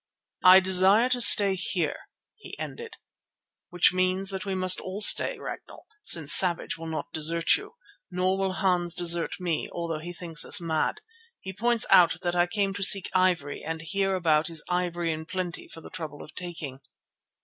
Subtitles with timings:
[0.43, 2.97] "I desire to stay here," he ended.
[3.69, 7.75] "Which means that we must all stay, Ragnall, since Savage will not desert you.
[8.09, 11.01] Nor will Hans desert me although he thinks us mad.
[11.39, 15.27] He points out that I came to seek ivory and here about is ivory in
[15.27, 16.79] plenty for the trouble of taking."